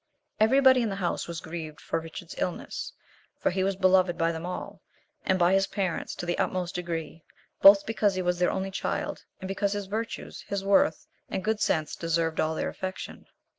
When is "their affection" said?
12.55-13.27